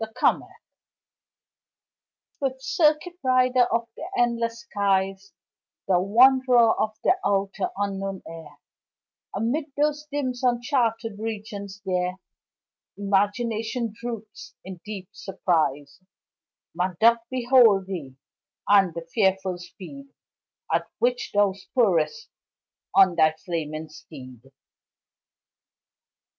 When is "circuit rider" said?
2.62-3.64